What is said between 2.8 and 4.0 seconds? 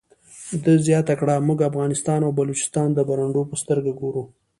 د برنډو په سترګه